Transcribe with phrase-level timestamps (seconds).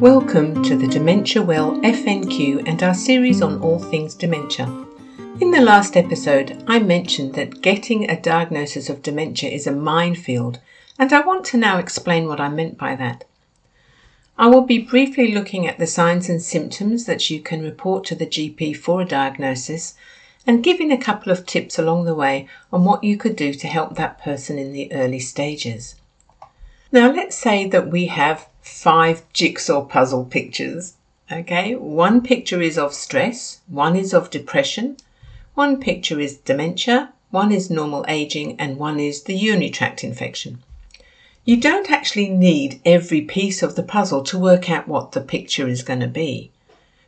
[0.00, 4.66] Welcome to the Dementia Well FNQ and our series on all things dementia.
[5.40, 10.60] In the last episode, I mentioned that getting a diagnosis of dementia is a minefield,
[11.00, 13.24] and I want to now explain what I meant by that.
[14.38, 18.14] I will be briefly looking at the signs and symptoms that you can report to
[18.14, 19.94] the GP for a diagnosis
[20.46, 23.66] and giving a couple of tips along the way on what you could do to
[23.66, 25.96] help that person in the early stages.
[26.92, 30.94] Now, let's say that we have five jigsaw puzzle pictures.
[31.32, 34.96] Okay, one picture is of stress, one is of depression,
[35.54, 40.62] one picture is dementia, one is normal aging, and one is the urinary tract infection.
[41.44, 45.66] You don't actually need every piece of the puzzle to work out what the picture
[45.66, 46.50] is going to be,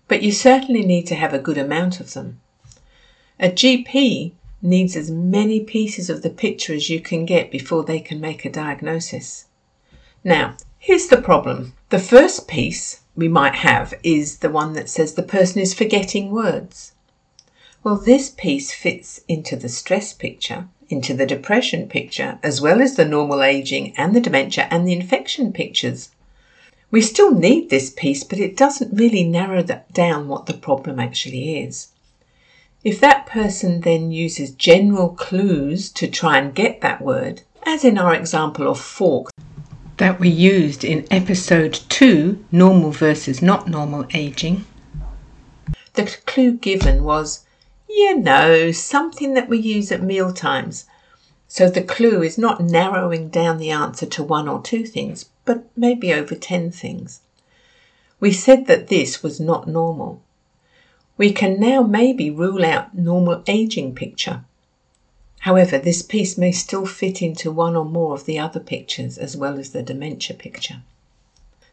[0.09, 2.40] but you certainly need to have a good amount of them.
[3.38, 4.32] A GP
[4.62, 8.45] needs as many pieces of the picture as you can get before they can make
[8.45, 9.46] a diagnosis.
[10.24, 11.75] Now, here's the problem.
[11.91, 16.30] The first piece we might have is the one that says the person is forgetting
[16.30, 16.93] words.
[17.85, 22.96] Well, this piece fits into the stress picture, into the depression picture, as well as
[22.96, 26.09] the normal aging and the dementia and the infection pictures.
[26.91, 31.59] We still need this piece, but it doesn't really narrow down what the problem actually
[31.59, 31.88] is.
[32.82, 37.99] If that person then uses general clues to try and get that word, as in
[37.99, 39.30] our example of fork,
[40.01, 44.65] that we used in episode 2 Normal versus Not Normal Aging.
[45.92, 47.45] The clue given was,
[47.87, 50.87] you know, something that we use at meal times.
[51.48, 55.66] So the clue is not narrowing down the answer to one or two things, but
[55.76, 57.20] maybe over 10 things.
[58.20, 60.23] We said that this was not normal.
[61.18, 64.44] We can now maybe rule out normal aging picture.
[65.41, 69.38] However, this piece may still fit into one or more of the other pictures as
[69.38, 70.82] well as the dementia picture.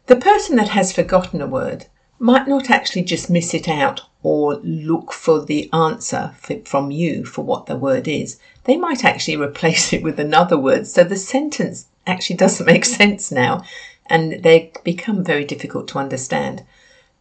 [0.06, 1.84] The person that has forgotten a word
[2.18, 6.34] might not actually just miss it out or look for the answer
[6.64, 8.38] from you for what the word is.
[8.64, 10.86] They might actually replace it with another word.
[10.86, 13.62] So the sentence actually doesn't make sense now
[14.06, 16.64] and they become very difficult to understand.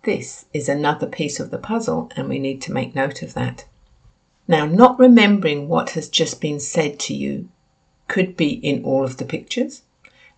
[0.04, 3.66] This is another piece of the puzzle and we need to make note of that.
[4.48, 7.50] Now, not remembering what has just been said to you
[8.08, 9.82] could be in all of the pictures,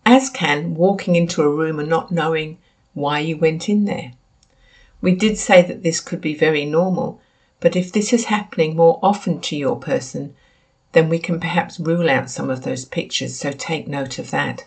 [0.05, 2.57] as can walking into a room and not knowing
[2.95, 4.13] why you went in there.
[4.99, 7.21] We did say that this could be very normal,
[7.59, 10.35] but if this is happening more often to your person,
[10.93, 14.65] then we can perhaps rule out some of those pictures, so take note of that.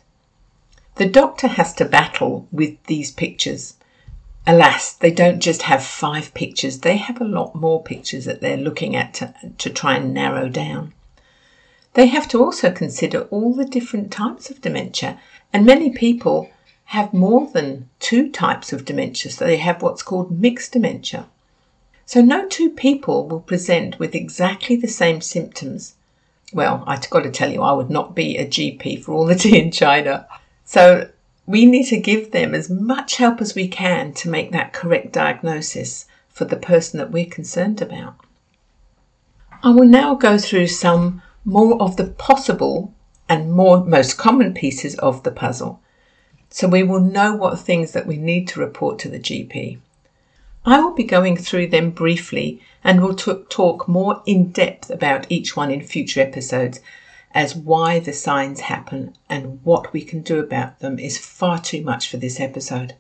[0.95, 3.75] The doctor has to battle with these pictures
[4.47, 8.57] alas, they don't just have five pictures, they have a lot more pictures that they're
[8.57, 10.93] looking at to, to try and narrow down.
[11.95, 15.21] They have to also consider all the different types of dementia,
[15.53, 16.51] and many people
[16.87, 21.27] have more than two types of dementia, so they have what's called mixed dementia.
[22.05, 25.95] So, no two people will present with exactly the same symptoms.
[26.53, 29.35] Well, I've got to tell you, I would not be a GP for all the
[29.35, 30.27] tea in China.
[30.65, 31.09] So,
[31.47, 35.13] we need to give them as much help as we can to make that correct
[35.13, 38.15] diagnosis for the person that we're concerned about.
[39.63, 42.95] I will now go through some more of the possible
[43.29, 45.83] and more most common pieces of the puzzle
[46.53, 49.79] so we will know what things that we need to report to the GP.
[50.67, 55.27] I will be going through them briefly and will t- talk more in depth about
[55.31, 56.81] each one in future episodes
[57.35, 61.83] as why the signs happen and what we can do about them is far too
[61.83, 62.95] much for this episode.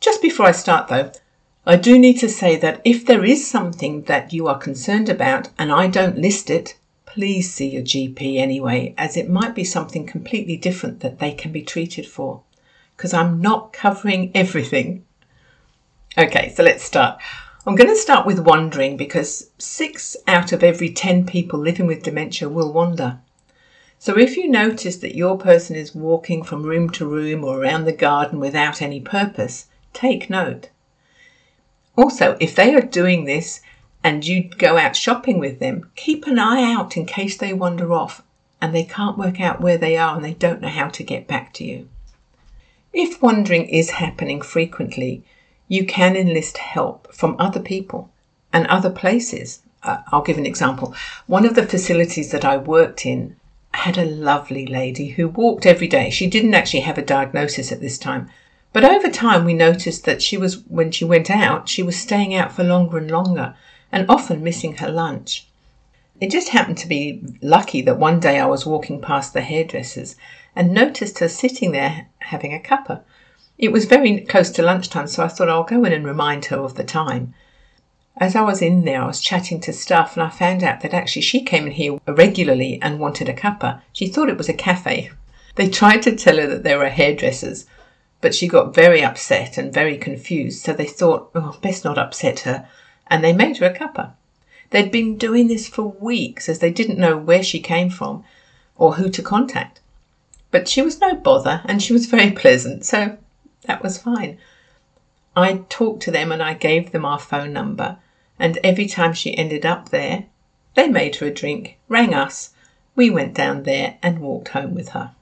[0.00, 1.12] Just before I start though,
[1.66, 5.50] I do need to say that if there is something that you are concerned about
[5.58, 10.06] and I don't list it, please see your GP anyway, as it might be something
[10.06, 12.42] completely different that they can be treated for.
[12.96, 15.04] Because I'm not covering everything.
[16.16, 17.20] Okay, so let's start.
[17.66, 22.02] I'm going to start with wandering because six out of every 10 people living with
[22.02, 23.18] dementia will wander.
[24.02, 27.84] So if you notice that your person is walking from room to room or around
[27.84, 30.70] the garden without any purpose, take note.
[31.98, 33.60] Also, if they are doing this
[34.02, 37.92] and you go out shopping with them, keep an eye out in case they wander
[37.92, 38.22] off
[38.58, 41.28] and they can't work out where they are and they don't know how to get
[41.28, 41.86] back to you.
[42.94, 45.24] If wandering is happening frequently,
[45.68, 48.10] you can enlist help from other people
[48.50, 49.60] and other places.
[49.82, 50.94] Uh, I'll give an example.
[51.26, 53.36] One of the facilities that I worked in
[53.72, 56.10] had a lovely lady who walked every day.
[56.10, 58.28] She didn't actually have a diagnosis at this time.
[58.72, 62.34] But over time, we noticed that she was, when she went out, she was staying
[62.34, 63.54] out for longer and longer
[63.90, 65.46] and often missing her lunch.
[66.20, 70.16] It just happened to be lucky that one day I was walking past the hairdressers
[70.54, 73.00] and noticed her sitting there having a cuppa.
[73.56, 76.58] It was very close to lunchtime, so I thought I'll go in and remind her
[76.58, 77.34] of the time.
[78.16, 80.92] As I was in there, I was chatting to staff and I found out that
[80.92, 83.82] actually she came in here regularly and wanted a cuppa.
[83.92, 85.10] She thought it was a cafe.
[85.54, 87.66] They tried to tell her that they were hairdressers,
[88.20, 92.40] but she got very upset and very confused, so they thought, oh, best not upset
[92.40, 92.68] her,
[93.06, 94.12] and they made her a cuppa.
[94.70, 98.24] They'd been doing this for weeks as they didn't know where she came from
[98.76, 99.80] or who to contact.
[100.50, 103.16] But she was no bother and she was very pleasant, so
[103.62, 104.38] that was fine.
[105.36, 107.98] I talked to them and I gave them our phone number,
[108.38, 110.24] and every time she ended up there,
[110.74, 112.50] they made her a drink, rang us,
[112.96, 115.12] we went down there and walked home with her.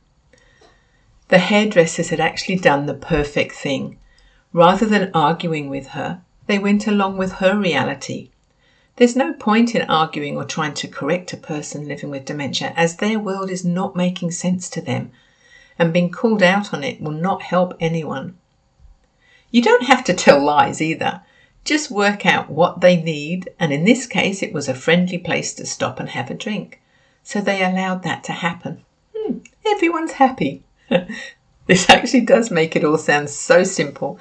[1.28, 3.98] The hairdressers had actually done the perfect thing.
[4.52, 8.30] Rather than arguing with her, they went along with her reality
[8.98, 12.96] there's no point in arguing or trying to correct a person living with dementia as
[12.96, 15.12] their world is not making sense to them,
[15.78, 18.36] and being called out on it will not help anyone.
[19.50, 21.22] You don't have to tell lies either.
[21.64, 25.54] Just work out what they need, and in this case, it was a friendly place
[25.54, 26.80] to stop and have a drink.
[27.22, 28.84] So they allowed that to happen.
[29.16, 30.62] Hmm, everyone's happy.
[31.66, 34.18] this actually does make it all sound so simple.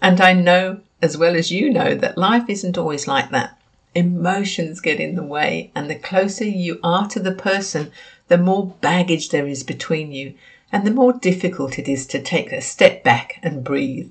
[0.00, 3.58] And I know, as well as you know, that life isn't always like that
[3.94, 7.90] emotions get in the way, and the closer you are to the person,
[8.28, 10.34] the more baggage there is between you,
[10.70, 14.10] and the more difficult it is to take a step back and breathe,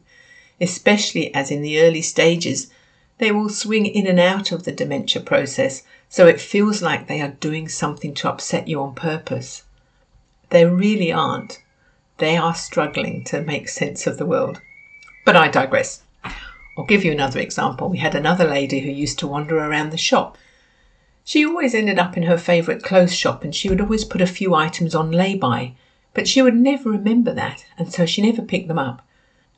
[0.62, 2.69] especially as in the early stages
[3.18, 7.22] they will swing in and out of the dementia process, so it feels like they
[7.22, 9.63] are doing something to upset you on purpose.
[10.50, 11.62] They really aren't.
[12.18, 14.60] They are struggling to make sense of the world.
[15.24, 16.02] But I digress.
[16.75, 17.90] I'll give you another example.
[17.90, 20.36] We had another lady who used to wander around the shop.
[21.24, 24.25] She always ended up in her favourite clothes shop and she would always put a
[24.25, 25.74] few items on lay by,
[26.16, 29.06] but she would never remember that and so she never picked them up.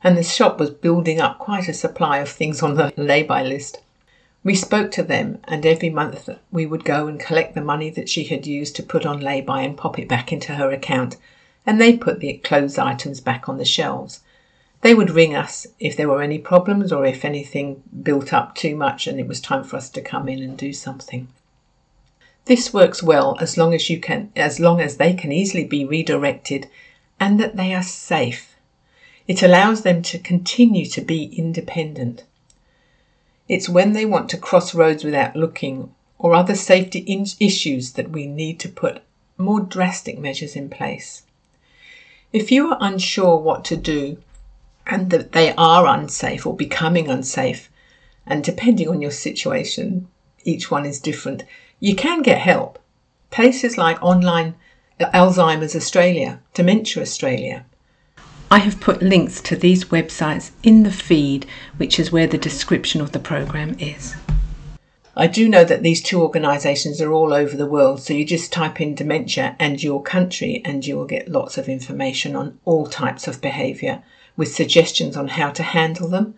[0.04, 3.42] And the shop was building up quite a supply of things on the lay by
[3.42, 3.80] list.
[4.44, 8.10] We spoke to them, and every month we would go and collect the money that
[8.10, 11.16] she had used to put on lay by and pop it back into her account,
[11.66, 14.20] and they put the clothes items back on the shelves.
[14.84, 18.76] They would ring us if there were any problems or if anything built up too
[18.76, 21.28] much and it was time for us to come in and do something.
[22.44, 25.86] This works well as long as you can as long as they can easily be
[25.86, 26.68] redirected
[27.18, 28.53] and that they are safe.
[29.26, 32.24] It allows them to continue to be independent.
[33.48, 38.10] It's when they want to cross roads without looking or other safety in- issues that
[38.10, 39.02] we need to put
[39.36, 41.22] more drastic measures in place.
[42.32, 44.18] If you are unsure what to do,
[44.86, 47.70] and that they are unsafe or becoming unsafe,
[48.26, 50.08] and depending on your situation,
[50.44, 51.44] each one is different,
[51.80, 52.78] you can get help.
[53.30, 54.54] Places like online
[55.00, 57.64] Alzheimer's Australia, Dementia Australia.
[58.50, 61.46] I have put links to these websites in the feed,
[61.76, 64.14] which is where the description of the program is.
[65.16, 68.52] I do know that these two organisations are all over the world, so you just
[68.52, 72.86] type in dementia and your country and you will get lots of information on all
[72.86, 74.02] types of behaviour
[74.36, 76.34] with suggestions on how to handle them,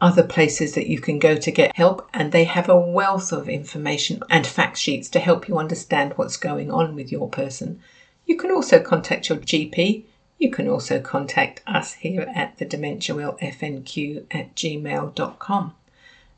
[0.00, 3.48] other places that you can go to get help, and they have a wealth of
[3.48, 7.80] information and fact sheets to help you understand what's going on with your person.
[8.26, 10.04] You can also contact your GP.
[10.38, 15.74] You can also contact us here at the Dementia Well FNQ at gmail.com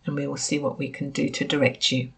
[0.05, 2.11] and we will see what we can do to direct you.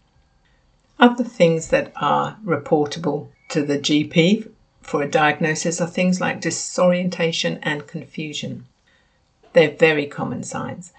[0.99, 4.49] Other things that are reportable to the GP
[4.81, 8.65] for a diagnosis are things like disorientation and confusion.
[9.53, 10.93] They're very common signs.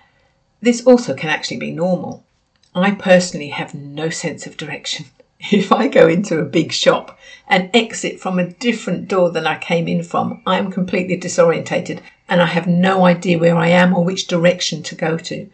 [0.60, 2.24] This also can actually be normal.
[2.74, 5.06] I personally have no sense of direction.
[5.50, 7.18] If I go into a big shop
[7.48, 12.00] and exit from a different door than I came in from, I am completely disorientated
[12.28, 15.48] and I have no idea where I am or which direction to go to.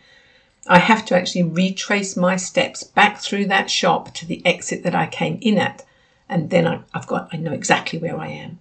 [0.67, 4.95] I have to actually retrace my steps back through that shop to the exit that
[4.95, 5.85] I came in at
[6.29, 8.59] and then I, have got I know exactly where I am.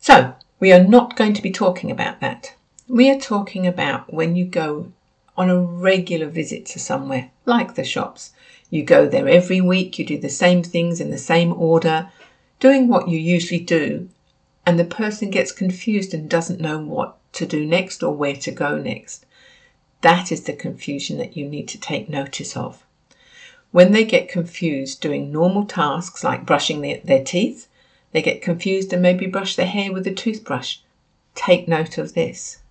[0.00, 2.54] So we are not going to be talking about that.
[2.88, 4.92] We are talking about when you go
[5.36, 8.32] on a regular visit to somewhere, like the shops.
[8.72, 12.10] You go there every week, you do the same things in the same order,
[12.58, 14.08] doing what you usually do,
[14.64, 18.50] and the person gets confused and doesn't know what to do next or where to
[18.50, 19.26] go next.
[20.00, 22.82] That is the confusion that you need to take notice of.
[23.72, 27.68] When they get confused doing normal tasks like brushing their, their teeth,
[28.12, 30.78] they get confused and maybe brush their hair with a toothbrush.
[31.34, 32.61] Take note of this.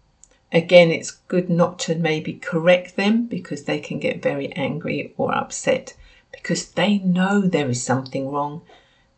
[0.53, 5.34] Again, it's good not to maybe correct them because they can get very angry or
[5.34, 5.93] upset
[6.31, 8.62] because they know there is something wrong.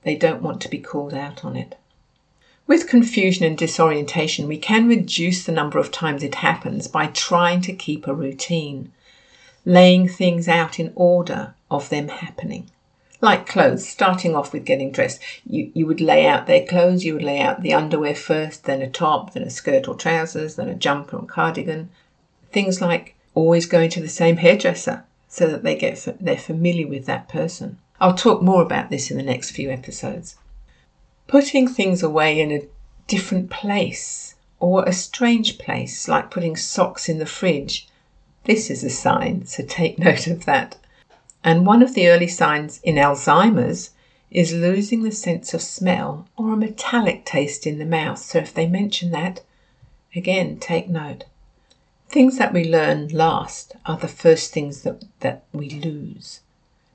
[0.03, 1.75] They don't want to be called out on it.
[2.67, 7.61] With confusion and disorientation, we can reduce the number of times it happens by trying
[7.61, 8.91] to keep a routine,
[9.65, 12.69] laying things out in order of them happening.
[13.23, 17.13] Like clothes, starting off with getting dressed, you, you would lay out their clothes, you
[17.13, 20.67] would lay out the underwear first, then a top, then a skirt or trousers, then
[20.67, 21.89] a jumper or cardigan.
[22.51, 27.05] Things like always going to the same hairdresser so that they get they're familiar with
[27.05, 27.77] that person.
[28.01, 30.35] I'll talk more about this in the next few episodes.
[31.27, 32.67] Putting things away in a
[33.07, 37.87] different place or a strange place, like putting socks in the fridge,
[38.43, 40.75] this is a sign, so take note of that.
[41.43, 43.91] And one of the early signs in Alzheimer's
[44.31, 48.19] is losing the sense of smell or a metallic taste in the mouth.
[48.19, 49.41] So if they mention that,
[50.15, 51.25] again, take note.
[52.07, 56.41] Things that we learn last are the first things that, that we lose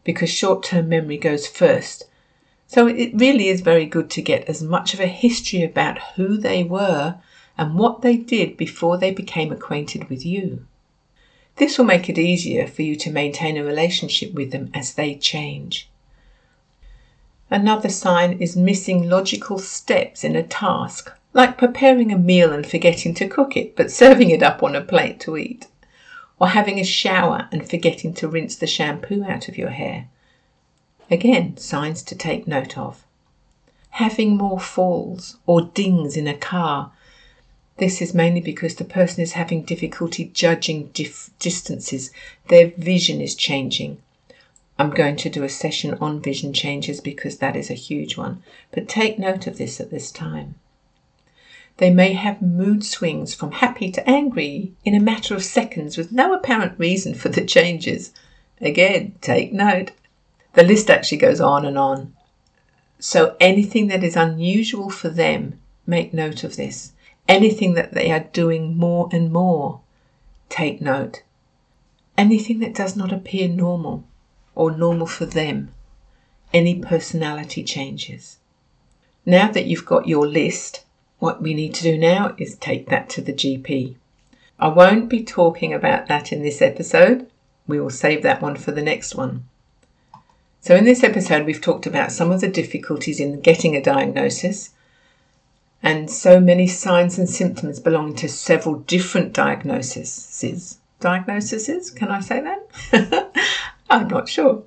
[0.05, 2.05] because short term memory goes first.
[2.67, 6.39] So it really is very good to get as much of a history about who
[6.39, 7.17] they were
[7.59, 10.67] and what they did before they became acquainted with you.
[11.59, 15.15] This will make it easier for you to maintain a relationship with them as they
[15.15, 15.89] change.
[17.51, 23.15] Another sign is missing logical steps in a task, like preparing a meal and forgetting
[23.15, 25.67] to cook it, but serving it up on a plate to eat
[26.39, 30.09] or having a shower and forgetting to rinse the shampoo out of your hair.
[31.11, 33.05] Again, signs to take note of.
[33.91, 36.93] Having more falls or dings in a car.
[37.79, 42.11] This is mainly because the person is having difficulty judging dif- distances.
[42.49, 43.99] Their vision is changing.
[44.81, 48.43] I'm going to do a session on vision changes because that is a huge one.
[48.73, 50.57] But take note of this at this time.
[51.77, 56.11] They may have mood swings from happy to angry in a matter of seconds with
[56.11, 58.13] no apparent reason for the changes.
[58.61, 59.93] Again, take note.
[60.55, 62.15] The list actually goes on and on.
[62.99, 66.93] So anything that is unusual for them, make note of this.
[67.29, 69.81] Anything that they are doing more and more,
[70.49, 71.23] take note.
[72.17, 74.05] Anything that does not appear normal
[74.55, 75.71] or normal for them,
[76.55, 78.39] any personality changes.
[79.27, 80.85] Now that you've got your list,
[81.19, 83.97] what we need to do now is take that to the GP.
[84.59, 87.29] I won't be talking about that in this episode.
[87.67, 89.45] We will save that one for the next one.
[90.61, 94.71] So, in this episode, we've talked about some of the difficulties in getting a diagnosis
[95.83, 100.79] and so many signs and symptoms belonging to several different diagnoses.
[101.01, 101.91] Diagnoses?
[101.91, 103.33] Can I say that?
[103.91, 104.65] I'm not sure.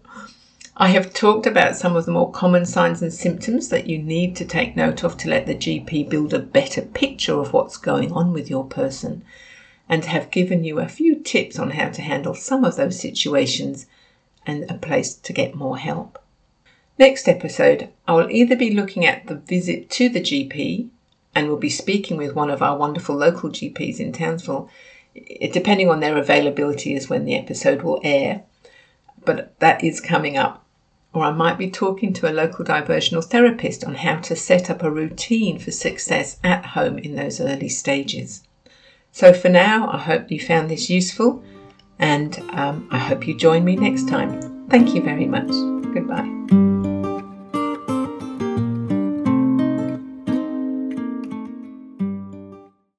[0.77, 4.36] I have talked about some of the more common signs and symptoms that you need
[4.38, 8.12] to take note of to let the GP build a better picture of what's going
[8.13, 9.24] on with your person
[9.89, 13.86] and have given you a few tips on how to handle some of those situations
[14.46, 16.18] and a place to get more help.
[16.98, 20.88] Next episode, I will either be looking at the visit to the GP
[21.34, 24.70] and we'll be speaking with one of our wonderful local GPs in Townsville.
[25.52, 28.44] Depending on their availability, is when the episode will air
[29.26, 30.66] but that is coming up.
[31.14, 34.82] Or I might be talking to a local diversional therapist on how to set up
[34.82, 38.44] a routine for success at home in those early stages.
[39.12, 41.44] So for now, I hope you found this useful
[42.00, 44.68] and um, I hope you join me next time.
[44.70, 45.52] Thank you very much.
[45.94, 46.31] Goodbye.